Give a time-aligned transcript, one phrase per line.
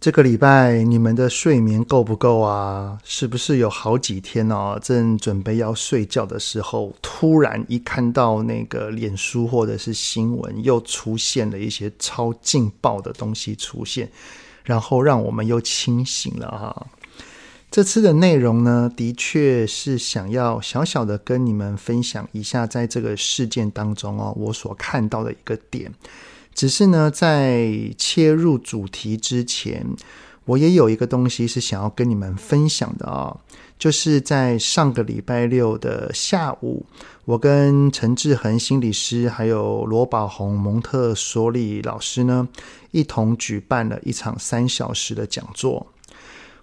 [0.00, 2.98] 这个礼拜你们的睡眠够不够啊？
[3.04, 14.10] 是不是有好几天哦，正准备要睡觉的时候，突然一看到那个脸书或者是新闻，又出现了一些超劲爆的东西出现，
[14.64, 16.86] 然后让我们又清醒了啊！
[17.70, 25.92] 这次的内容呢，的确是想要小小的跟你们分享一下，在这个事件当中哦，我所看到的一个点。
[26.54, 29.86] 只是呢，在切入主题之前，
[30.44, 33.36] 我也有一个东西是想要跟你们分享的啊、
[33.78, 36.84] 就是在上个礼拜六的下午，
[37.24, 42.48] 我跟陈志恒心理师还有罗宝红蒙特梭利老师呢，
[42.90, 45.86] 一同举办了一场三小时的讲座。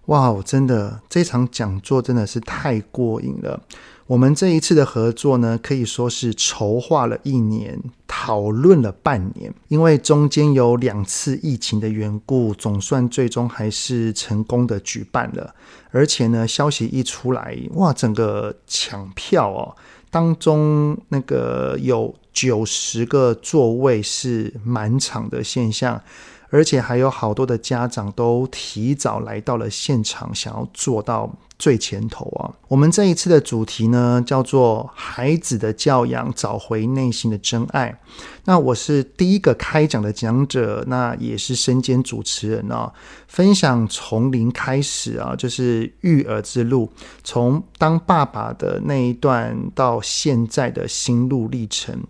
[0.05, 3.61] 哇，真的，这场讲座真的是太过瘾了。
[4.07, 7.77] 我们这一次的合作呢，可以说是筹划了一年，
[8.07, 15.53] 讨论了半年，因为中间有两次疫情的缘故，总算最终还是成功的举办了。
[15.91, 19.75] 而且呢，消息一出来，哇，整个抢票哦，
[20.09, 26.01] 当中那个有九十个座位是满场的现象。
[26.49, 32.53] 而且还有好多的家长都提早来到了现场，想要坐到最前头啊！
[32.67, 37.99] 我们这一次的主题呢，叫做“孩子的教养，找回内心的真爱”。
[38.45, 42.93] 那我是第一个开讲的讲者，那也是身兼主持人啊，
[43.27, 46.91] 分享从零开始啊，就是育儿之路，
[47.23, 52.03] 从当爸爸的那一段到现在的心路历程。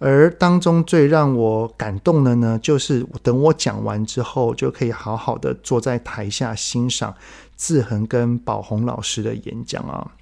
[0.00, 7.12] 而当中最让我感动的呢，就是等我讲完之后，就可以好好的坐在台下欣赏
[7.58, 10.12] 志恒跟宝红老师的演讲啊。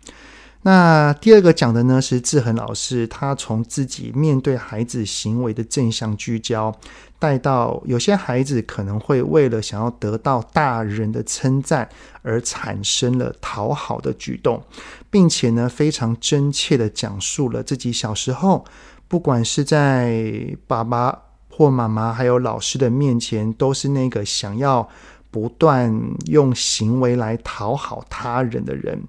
[0.62, 6.74] 那第二个讲的呢，是志恒老师，他从自己面对孩子行为的正向聚焦，
[7.20, 11.88] 带到有些孩子可能会为了想要得到大人的称赞
[12.22, 14.60] 而产生了讨好的举动，
[15.08, 18.64] 并且呢，非常真切的讲述了自己小时候。
[19.06, 21.16] 不管是在爸爸
[21.48, 24.88] 或妈妈，还有老师的面前，都是那个想要
[25.36, 25.94] 不断
[26.28, 29.02] 用行为来讨好他人的人，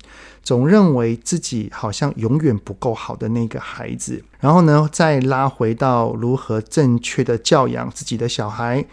[0.44, 4.22] 总认为自己好像永远不够好的那个孩子。
[4.42, 8.84] 然后呢，再拉回到如何正确的教养自己的小孩，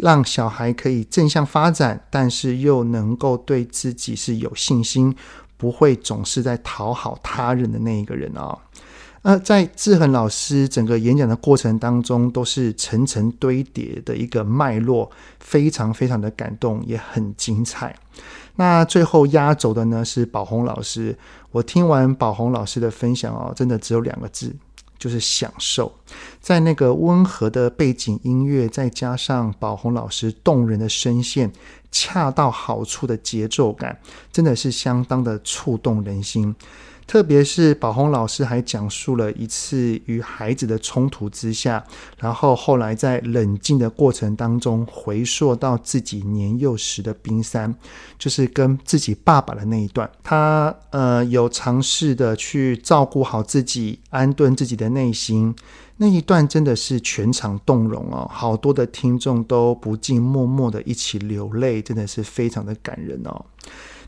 [0.00, 5.16] 让小孩可以正向发展，但是又能够对自己是有信心，
[5.56, 8.58] 不会总是在讨好他人的那一个人啊。
[9.22, 17.96] 那在志恒老师整个演讲的过程当中，都是层层堆叠的一个脉络，非常非常的感动，也很精彩。
[18.56, 21.16] 那最后压轴的呢是宝红老师，
[21.52, 24.54] 我听完宝红老师的分享哦，真的只有两个字，
[24.98, 25.90] 就是享受。
[26.40, 31.50] 在那个温和的背景音乐，再加上宝红老师动人的声线，
[31.92, 33.96] 恰到好处的节奏感，
[34.32, 36.54] 真的是相当的触动人心。
[37.06, 41.84] 特别是宝红老师还讲述了一次与孩子的冲突之下，
[42.18, 47.74] 然后后来在冷静的过程当中，回溯到自己年幼时的冰山，
[48.18, 50.10] 就是跟自己爸爸的那一段。
[50.22, 55.54] 他呃有尝试的去照顾好自己，安顿自己的内心，
[55.98, 63.44] 那一段真的是全场动容哦，好多的听众都不禁默默的一起流泪，真的是非常的感人哦。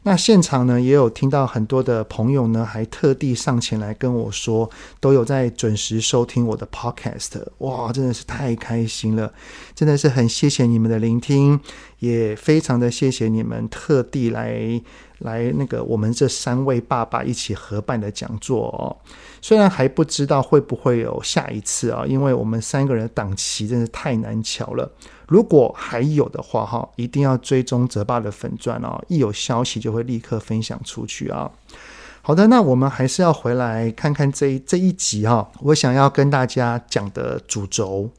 [0.06, 4.70] 那现场呢，也有听到很多的朋友呢，还特地上前来跟我说，
[5.00, 9.32] 都有在准时收听我的 podcast，哇，真的是太开心了，
[9.74, 11.58] 真的是很谢谢你们的聆听，
[12.00, 14.80] 也非常的谢谢你们特地来
[15.18, 18.96] 来那个我们这三位爸爸一起合办的讲座哦。
[19.40, 24.90] 虽然还不知道会不会有下一次啊，因为我们三个人的档期真是太难乔了。
[25.26, 31.50] 如果还有的话，哈，一定要追踪泽爸的粉钻哦，一有消息就会立刻分享出去啊。
[32.22, 38.10] 好的，那我们还是要回来看看这这一集哈，我想要跟大家讲的主轴。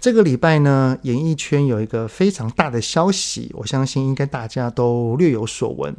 [0.00, 5.96] 这个礼拜呢，演艺圈有一个非常大的消息，我相信应该大家都略有所闻，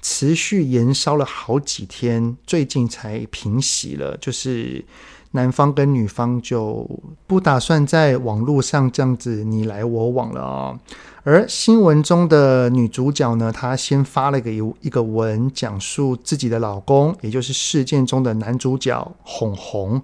[0.00, 4.84] 持续延烧了好几天，最近才平息了，就是。
[5.32, 6.84] 男方跟女方就
[7.28, 10.76] 不打算在网络上这样子你来我往了啊。
[11.22, 14.50] 而新闻中的女主角呢，她先发了一个
[14.80, 20.02] 一个文，讲述自己的老公，也就是事件中的男主角哄哄，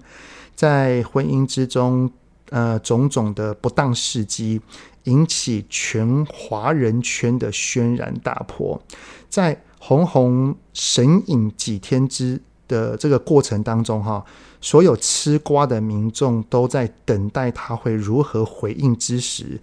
[0.55, 2.09] 在婚姻之中，
[2.49, 4.61] 呃，种种的不当事迹，
[5.03, 8.81] 引起全华人圈的轩然大波。
[9.29, 14.23] 在红红神隐几天之的这个过程当中，哈，
[14.61, 19.59] 所有吃瓜的民众都在等待他会如何回应之时。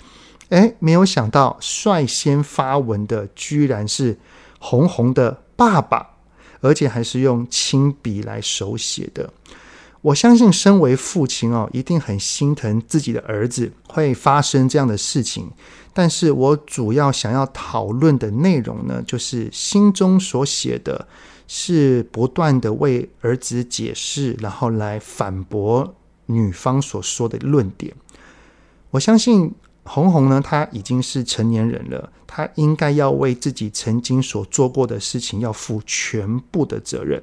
[0.50, 4.18] 哎，没有想到率先发文的居然是
[4.58, 6.06] 红红的爸爸，
[6.60, 9.32] 而且还是用亲笔来手写的。
[10.04, 15.50] 我相信，身为父亲哦，一定很心疼自己的儿子会发生这样的事情。
[15.94, 21.08] 但是我主要想要讨论的内容呢，就是心中所写的，
[21.48, 25.94] 是不断的为儿子解释，然后来反驳
[26.26, 27.94] 女方所说的论点。
[28.90, 29.54] 我相信。
[29.86, 37.22] 红红呢，他已经是成年人了，他应该要为自己曾经所做过的事情要负全部的责任。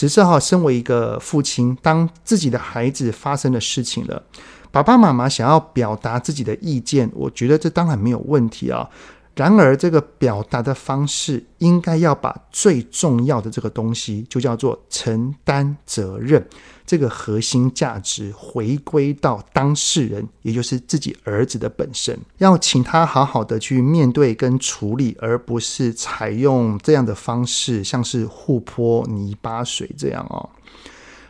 [0.00, 4.22] 只是哈，身为一个父亲，当自己的孩子发生的事情了，
[4.70, 8.88] 爸爸妈妈想要表达自己的意见，我觉得这当然没有问题啊。
[9.36, 16.46] 然而，这个表达的方式应该要把最重要的这个东西，就叫做承担责任，
[16.84, 30.50] 这个核心价值回归到当事人，也就是自己儿子的本身，要请他好好的去面对跟处理，而不是采用这样的方式，像是互泼泥巴水这样哦，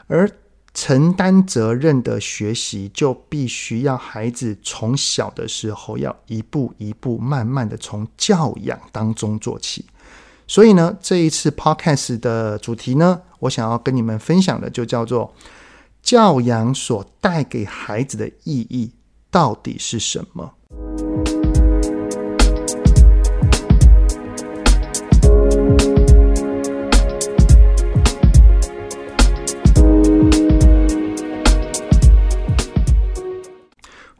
[0.09, 0.29] 而。
[0.73, 9.85] 承担责任的学习，就必须要孩子从小的时候要一步一步、慢慢的从教养当中做起。
[10.47, 15.35] 所以呢，这一次 Podcast 的主题呢，我想要跟你们分享的就叫做
[16.03, 18.93] 教养所带给孩子的意义
[19.31, 20.55] 到底是什么？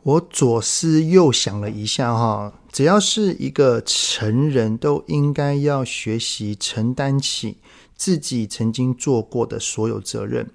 [0.03, 7.59] 我左思右想了一下，哈，只要是一个成人，都应该要学习承担起
[7.95, 10.49] 自己曾经做过的所有责任。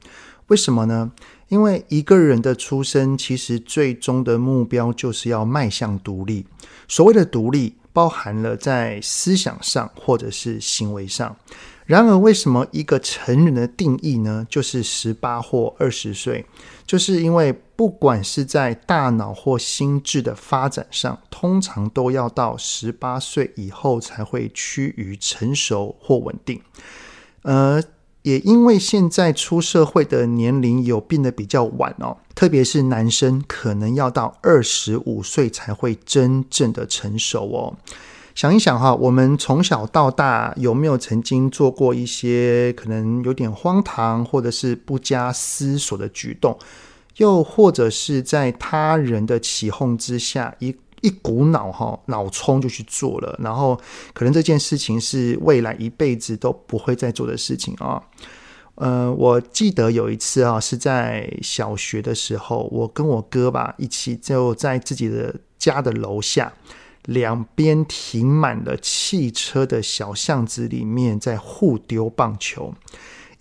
[0.48, 1.12] 为什么呢？
[1.50, 6.48] 因为一个人的出生，其实最终的目标就是要迈向独立。
[6.88, 11.34] 所谓的独立，包含了在思想上或者是行为上。
[11.86, 14.46] 然而，为什么一个成人的定义呢？
[14.50, 16.46] 就是十八或二十岁，
[16.86, 26.60] 就是因为不管是在大脑或心智的发展上，通常都要到十八岁以后才会趋于成熟或稳定。
[27.44, 27.82] 呃，
[28.24, 37.74] 也因为现在出社会的年龄有变得比较晚哦，特别是男生可能要到二十五岁才会真正的成熟哦。
[38.36, 46.60] 想一想哈，我们从小到大有没有曾经做过一些可能有点荒唐或者是不加思索的举动，
[47.16, 53.80] 又或者是在他人的起哄之下，一一股脑哈脑冲就去做了，然后
[54.14, 58.04] 可能这件事情是未来一辈子都不会再做的事情啊。
[58.76, 66.54] 呃，我记得有一次啊，是在小学的时候，我跟我哥吧一起就在自己的家的楼下。
[67.06, 72.74] 两边停满了汽车的小巷子里面，在互丢棒球。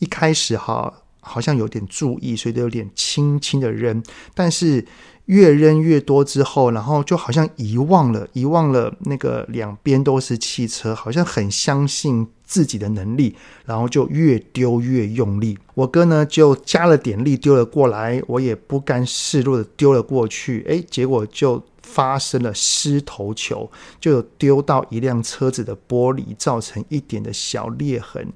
[0.01, 4.03] 一开始哈，好像有点注意，所以都有点轻轻的扔。
[4.35, 4.87] 但是
[5.25, 13.35] 越扔越多之后，然后就好像遗忘了，遗忘了那个两边都是汽车，好像很相信自己的能力，
[13.65, 15.59] 然后就越丢越用力。
[15.75, 20.65] 我哥呢就加了点力丢了过来，我也不甘示弱的丢了过去。
[20.69, 21.61] 诶，结果就。
[21.87, 23.71] 发生了失头球，
[24.01, 28.27] 就丢到一辆车子的玻璃，造成一点的小裂痕。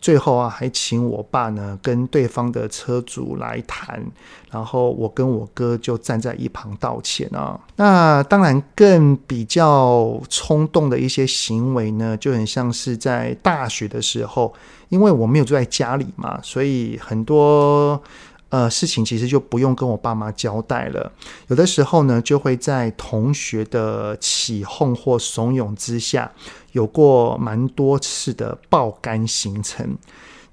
[0.00, 4.04] 最后啊，还请我爸呢跟对方的车主来谈，
[4.50, 7.58] 然后我跟我哥就站在一旁道歉啊。
[7.76, 14.54] 那当然，更比较冲动的一些行为呢，就很像是在大学的时候，
[14.88, 18.00] 因为我没有住在家里嘛，所以很多。
[18.50, 21.12] 呃，事情其实就不用跟我爸妈交代了。
[21.48, 26.32] 有的时候呢，就会在同学的起哄或怂恿之下，
[26.72, 29.96] 有过蛮多次的爆肝行程。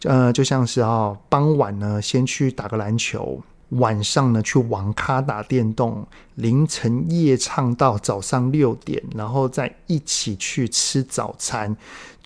[0.04, 11.75] 呃，就像是啊、哦，傍晚呢，先去打个篮球，晚上呢去网咖打电动，凌晨夜唱到早上六点，然后再一起去吃早餐，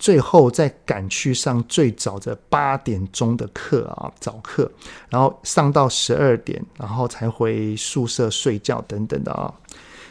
[0.00, 4.68] 最后再赶去上最早的八点钟的课啊，早课，
[5.10, 9.52] 然后上到十二点，然后才回宿舍睡觉等等的啊。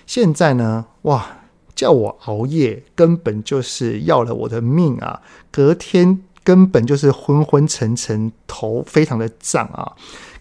[0.06, 1.26] 现在呢，哇，
[1.74, 5.20] 叫我熬夜根本就是要了我的命啊！
[5.50, 9.92] 隔天根本就是昏昏沉沉，头非常的胀啊。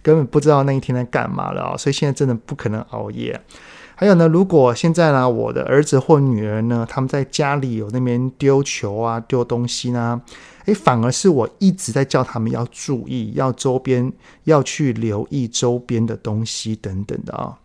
[0.02, 1.76] 根本不知道那一天在干嘛了啊！
[1.76, 3.40] 所以现在真的不可能熬夜。
[4.00, 10.22] 还有呢，如果现在呢，我的儿子或女儿呢，他们在家里有那边丢球啊、丢东西呢，
[10.66, 14.12] 诶，反而是我一直在叫他们要注意，要周边
[14.44, 17.58] 要去留意周边的东西等等的啊。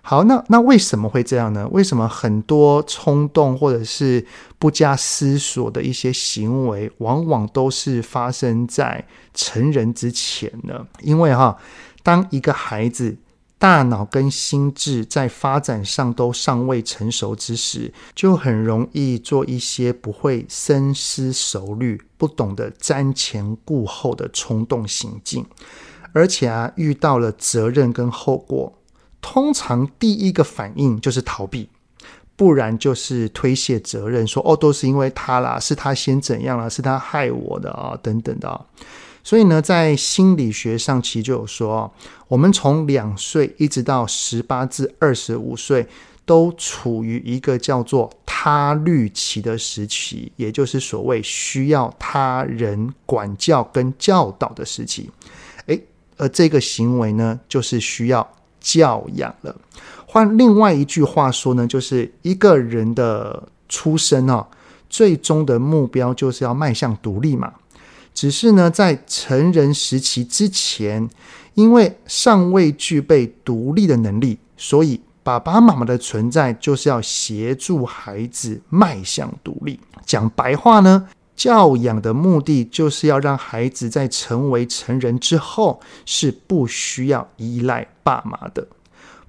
[0.00, 1.66] 好，那那为什么会这样呢？
[1.72, 4.24] 为什么很多冲动或者是
[4.60, 9.04] 不加思索的一些行为，往往都是发生在
[9.34, 10.86] 成人之前呢？
[11.02, 11.58] 因为哈，
[12.04, 13.16] 当一个孩子
[13.60, 25.44] 大脑跟心智在发展上都尚未成熟之时，就很容易做一些不会深思熟虑、不懂得瞻前顾后的冲动行径，
[26.14, 28.72] 而且啊，遇到了责任跟后果。
[29.20, 31.68] 通常第一个反应就是逃避，
[32.36, 38.64] 不然就是推卸责任，说哦，都是因为他啦，是他先怎样了，是他害我的啊，等等的啊。
[39.22, 41.92] 所以呢，在心理学上其实就有说，
[42.28, 45.86] 我们从两岁一直到十八至二十五岁，
[46.24, 55.10] 都处于一个叫做他律期的时期，也就是所谓需要他人管教跟教导的时期。
[55.66, 55.82] 诶，
[56.16, 58.28] 而这个行为呢，就是需要。
[58.62, 59.56] 教养了。
[60.04, 64.46] 换另外一句话说呢，就是一个人的出生啊，
[64.90, 67.50] 最终的目标就是要迈向独立嘛。
[68.12, 71.08] 只是呢，在成人时期之前，
[71.54, 79.78] 因为尚未具备独立的能力，所以爸爸妈妈的存在就是要协助孩子迈向独立。
[80.04, 88.66] 讲白话呢，教养的目的就是要让孩子在成为成人之后，是不需要依赖爸妈的，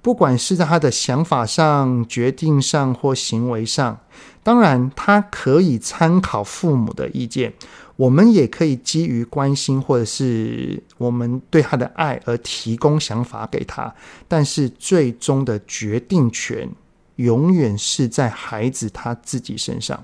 [0.02, 4.00] 不管是在他的想法上、决定上或行为上，
[4.42, 7.54] 当然他可以参考父母的意见，
[7.94, 13.94] 我们也可以基于关心或者是我们对他的爱而提供想法给他，
[14.26, 16.68] 但是最终的决定权
[17.16, 20.02] 永远是在孩子他自己身上。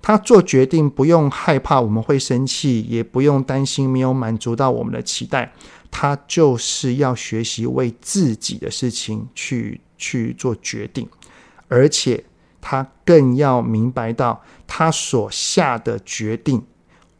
[0.00, 5.52] 他做决定不用害怕我们会生气，也不用担心没有满足到我们的期待。
[5.90, 11.08] 他就是要学习为自己的事情去去做决定，
[11.68, 12.24] 而且
[12.60, 16.64] 他更要明白到他所下的决定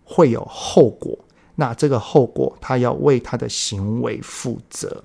[0.04, 1.18] 会有后果。
[1.56, 5.02] 那这个后果，他要为他的行为负责。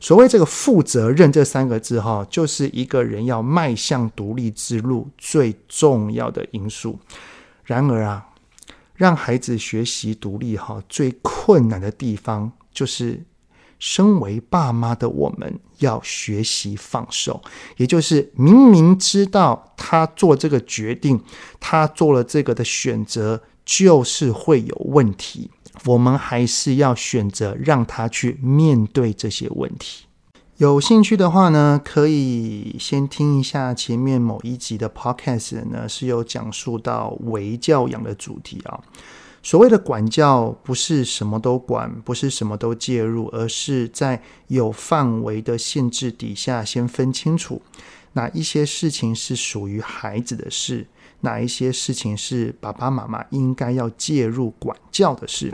[0.00, 6.98] 所谓这个负责任这三个字，哈，就是一个人要迈向独立之路最重要的因素。
[7.62, 8.26] 然而啊，
[8.96, 13.24] 让孩子学习独立，哈，最困难的地方就是，
[13.78, 17.42] 身为爸妈的我们要学习放手，
[17.76, 21.20] 也就是明明知道他做这个决定，
[21.58, 25.50] 他做了这个的选择，就是会有问题。
[25.86, 30.04] 我们还是要选择让他去面对这些问题。
[30.58, 38.80] 有兴趣的话呢，可以先听一下前面某一集的 podcast 呢，是有讲述到微教养的主题啊。
[39.42, 47.60] 所谓的管教，不是什么都管，不是什么都介入，而是在有范围的限制底下，先分清楚
[48.12, 50.86] 哪一些事情是属于孩子的事。
[51.24, 55.52] 哪一些事情是爸爸妈妈应该要介入管教的事，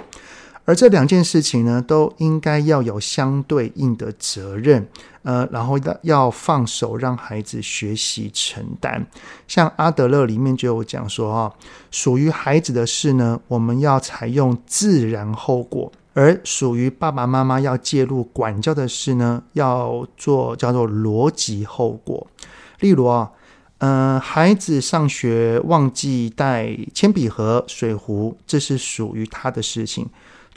[0.68, 4.86] 而这两件事情呢，都应该要有相对应的责任，
[5.22, 9.06] 呃，然后要要放手让孩子学习承担。
[9.46, 11.50] 像阿德勒里面就有讲说啊，
[11.90, 22.26] 属于孩子的事呢，我们要采用自然后果；而属于爸爸妈妈要介入管教的事呢，要做叫做逻辑后果。
[22.80, 23.30] 例如啊。
[23.80, 30.04] 嗯、孩子上学忘记带铅笔盒、水壶，这是属于他的事情。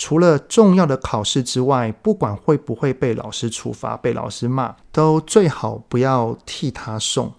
[0.04, 7.32] 除了重要的考试之外，不管会不会被老师处罚、被老师骂，都最好不要替他送。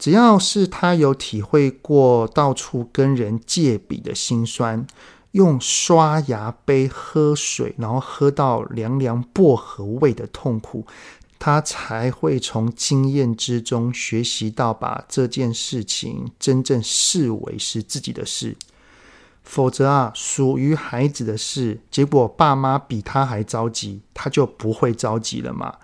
[0.00, 4.84] 只要是他有体会过到处跟人借笔的辛酸，
[5.30, 10.84] 用刷牙杯喝水，然后喝到凉凉薄荷味的痛苦。
[11.38, 18.56] 他才会从经验之中学习到，把这件事情真正视为是自己的事。
[19.52, 25.74] 否则啊，属于孩子的事，结果爸妈比他还着急，他就不会着急了嘛。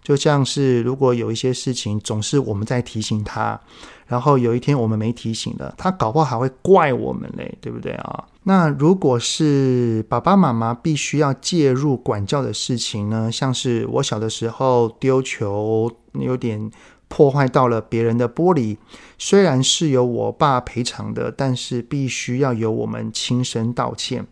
[0.00, 3.60] 就像是如果有一些事情总是我们在提醒他，
[4.06, 8.24] 然后有一天我们没提醒了，他搞不好还会怪我们嘞，对不对啊？
[8.44, 13.28] 那如果是爸爸妈妈必须要介入管教的事情呢？
[13.32, 16.70] 像是我小的时候丢球有点
[17.08, 18.76] 破坏到了别人的玻璃，
[19.18, 24.26] 虽然是由我爸赔偿的，但是必须要由我们亲身道歉，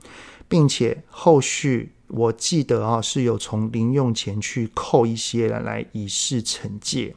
[0.49, 1.91] 并且后续。
[2.09, 7.17] 我记得啊，是有从零用钱去扣一些来来以示惩戒。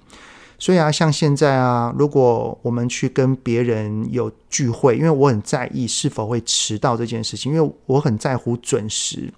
[0.58, 9.32] 所以啊，像现在啊，如果我们去跟别人有聚会，因为我很在意是否会迟到这件事情，因为我很在乎准时。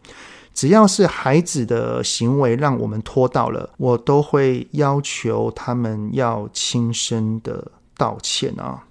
[0.53, 8.84] 只要是孩子的行为让我们拖到了，我都会要求他们要亲身的道歉啊。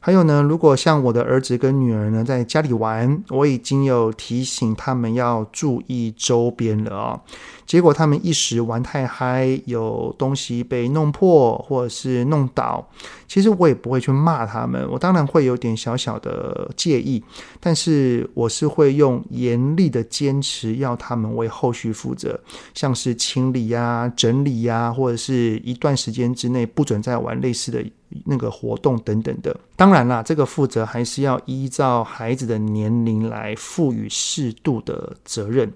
[0.00, 7.20] 还有呢，如果像我的儿子跟女儿呢，在家里玩，我已经有提醒他们要注意周边了啊。
[7.66, 12.88] 结果他们一时玩太嗨，有东西被弄破或者是弄倒，
[13.26, 17.22] 其实我也不会去骂他们，我当然会有点小小的介意，
[17.60, 22.40] 但是我是会用严厉的坚持要他们为后续负责，
[22.72, 27.84] 像是清理呀、整理呀，或者是一段时间之内不准再玩类似的
[28.24, 29.58] 那个活动等等的。
[29.76, 35.72] 当然啦，这个负责还是要依照孩子的年龄来赋予适度的责任，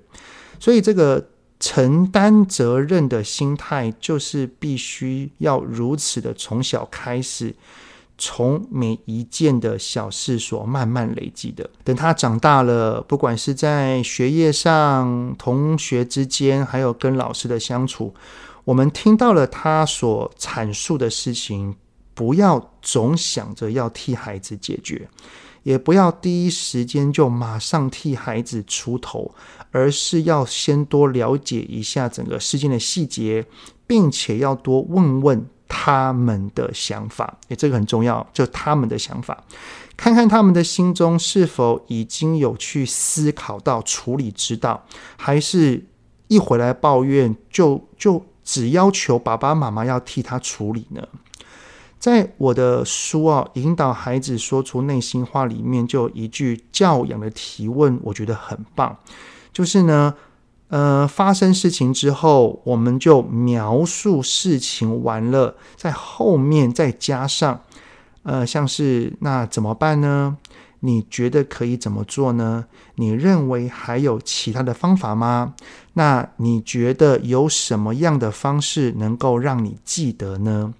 [0.59, 1.29] 所以这个。
[1.65, 7.55] 承担责任的心态，就是必须要如此的从小开始，
[8.19, 11.71] 从每一件的小事所慢慢累积的。
[11.85, 18.13] 等他长大了，不管是在学业上、同学之间，还有跟老师的相处，
[18.65, 21.77] 我们听到了他所阐述的事情，
[22.15, 25.09] 不要总想着要替孩子解决。
[25.63, 29.33] 也不要第一时间就马上替孩子出头，
[29.71, 33.47] 而是要先多了解一下整个事件的细节，
[33.87, 37.39] 并且要多问问他们的想法。
[37.49, 39.45] 诶，这个很重要，就他们的想法，
[39.97, 44.85] 看看他们的心中是否已经有去思考到处理之道，
[45.17, 45.87] 还是
[46.27, 51.07] 一回来抱怨就就只要求爸爸妈妈要替他处理呢？
[52.03, 58.99] 在我的书啊，引导孩子说出内心话里面，就有一句教养的提问，我觉得很棒。
[59.53, 60.13] 就是呢，
[60.67, 67.61] 呃，发生事情之后，我们就描述事情完了，在后面再加上，
[68.25, 70.37] 呃，像是那怎么办呢？
[70.81, 72.65] 你觉得可以怎么做呢？
[72.97, 75.55] 你认为还有其他的方法吗？
[75.93, 80.75] 那你觉得有什么样的方式能够让你记得呢？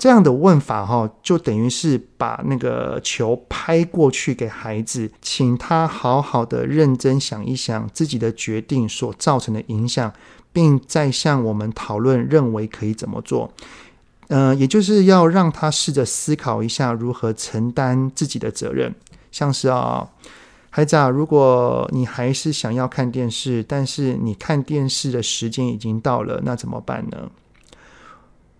[0.00, 10.10] 这样的问法哈，就等于是把那个球拍过去给孩子，请他好好的认真想一想自己的决定所造成的影响，
[10.54, 13.52] 并再向我们讨论认为可以怎么做。
[14.28, 18.94] 呃，也就是要让他试着思考一下如何承担自己的责任。
[19.30, 20.08] 像是啊，
[20.70, 27.30] 孩子啊，如果你还是想要看电视，但是你看电视的时间已经到了，那怎么办呢？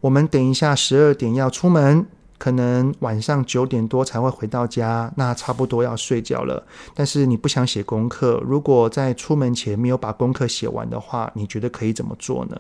[0.01, 2.07] 我们等一下十二点要出门，
[2.39, 6.65] 可能晚上九点多才会回到家，那差不多要睡觉了。
[6.95, 12.59] 但是你不想写功课，如果在出门前没有把功课写完的话，你觉得可以怎么做呢？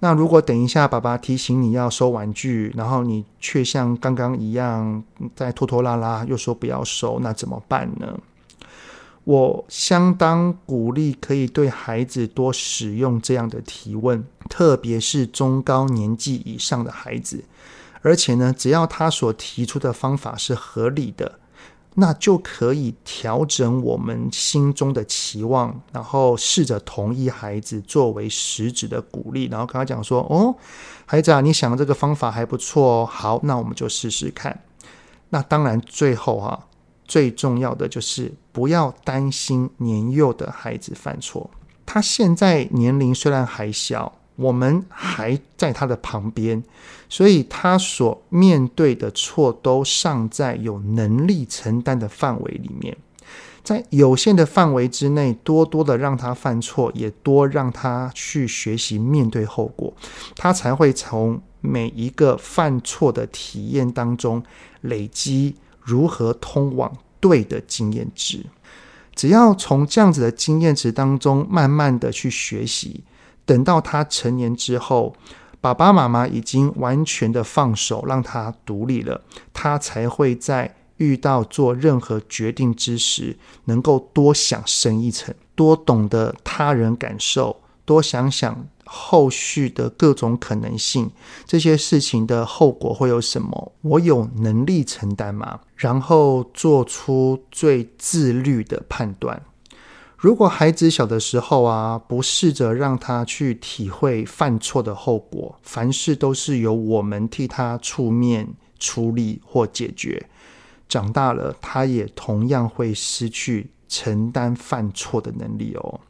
[0.00, 5.02] 那如果等一下爸爸提醒你要收玩具，然后你却像刚刚一样
[5.34, 8.18] 在拖拖拉拉，又说不要收，那怎么办呢？
[9.22, 17.44] 我相当鼓励可以对孩子多使用这样的提问，特别是中高年纪以上的孩子。
[18.02, 21.38] 而且呢，只要他所提出的方法是合理的，
[21.94, 30.54] 那就可以调整我们心中的期望，然后试着同意孩子作为实质的鼓励，然后跟他讲说：“哦，
[31.06, 34.62] 孩子啊，你想的这个方法还不错哦，好，那我们就试试看。”
[35.30, 36.66] 那当然，最后哈。
[37.06, 41.50] 最重要的就是不要担心年幼的孩子犯错。
[41.84, 46.62] 他现在年龄虽然还小，我们还在他的旁边，
[47.08, 52.96] 所以他所面对的错都尚在有能力承担的范围里面。
[53.62, 59.94] 在有限的范围之内，多多的让他犯错，也多让他去学习面对后果，
[60.36, 64.42] 他才会从每一个犯错的体验当中
[64.82, 65.56] 累积。
[65.86, 68.46] 如何通往对的经验值？
[69.14, 73.04] 只要从这样子的经验值当中慢慢的去学习，
[73.46, 75.14] 等到他成年之后，
[75.60, 91.10] 爸爸妈妈已经完全的放手，让他独立了，他才会在遇到做任何决定之时，能够多想深一层，多懂得他人感受，多想想后续的各种可能性，
[91.46, 93.72] 这些事情的后果会有什么？
[93.80, 95.60] 我有能力承担吗？
[95.74, 99.42] 然后做出最自律的判断。
[100.24, 110.26] 如果孩子小的时候啊，不试着让他去体会犯错的后果，凡事都是由我们替他出面处理或解决，
[110.88, 116.00] 长大了他也同样会失去承担犯错的能力哦。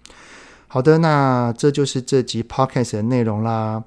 [0.69, 3.83] 好的，那这就是这集 podcast 的内容啦。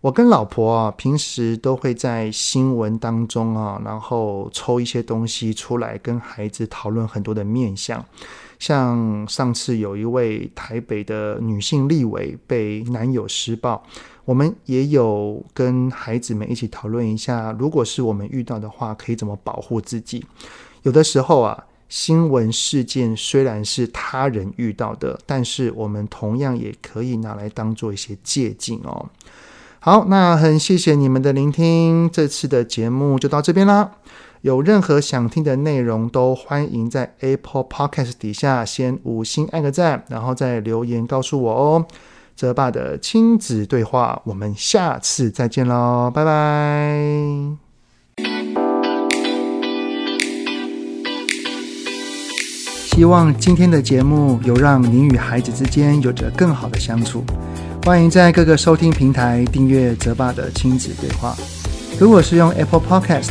[0.00, 8.04] 我跟老婆啊，平时都会在新闻当中啊，然后抽一些东西出来，跟孩子讨论很多的面相。
[8.58, 13.82] 像上次有一位台北的女性立委被男友施暴，
[14.24, 20.24] 我们也有跟孩子们一起讨论一下，如果是我们遇到的话，可以怎么保护自己。
[20.82, 21.64] 有的时候啊。
[21.90, 29.08] 新闻事件虽然是他人遇到的，但是我们同样也可以拿来当做一些借鉴哦。
[29.80, 33.90] 好，那很谢谢你们的聆听，这次的节目就到这边啦。
[34.42, 41.86] 有任何想听的内容，都欢迎在 Apple Podcast 底下先五星按个赞，然后再留言告诉我哦。
[42.36, 47.56] 泽爸的亲子对话，我们下次再见喽，拜拜。
[52.86, 57.24] 希望今天的节目有让您与孩子之间有着更好的相处。
[57.84, 61.36] 欢迎在各个收听平台订阅泽爸的亲子对话。
[61.98, 63.30] 如果是用 Apple Podcast，